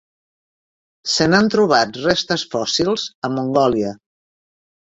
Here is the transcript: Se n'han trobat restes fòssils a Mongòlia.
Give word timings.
Se 1.15 1.27
n'han 1.33 1.51
trobat 1.55 1.99
restes 2.07 2.47
fòssils 2.55 3.07
a 3.29 3.33
Mongòlia. 3.37 3.93